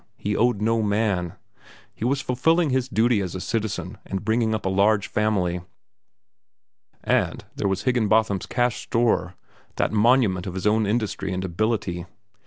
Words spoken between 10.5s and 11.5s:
his own industry and